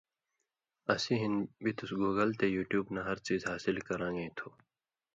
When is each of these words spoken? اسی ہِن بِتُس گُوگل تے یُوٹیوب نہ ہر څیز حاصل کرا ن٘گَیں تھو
اسی 0.93 1.13
ہِن 1.21 1.35
بِتُس 1.61 1.91
گُوگل 1.99 2.29
تے 2.39 2.45
یُوٹیوب 2.55 2.85
نہ 2.95 3.01
ہر 3.07 3.17
څیز 3.25 3.41
حاصل 3.51 3.77
کرا 3.87 4.07
ن٘گَیں 4.13 4.31
تھو 4.37 4.47